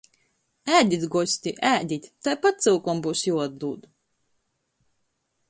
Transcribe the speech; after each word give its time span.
Ēdit 0.77 1.03
gosti, 1.15 1.53
ēdit, 1.73 2.07
taipat 2.29 2.65
cyukom 2.67 3.05
byus 3.05 3.23
juoatdūd! 3.29 3.87